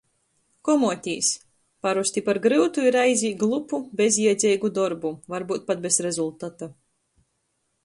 [0.69, 1.27] Komuotīs-
[1.87, 6.75] parosti par gryutu i reizē glupu, bezjiedzeigu dorbu, varbyut pat bez rezultata.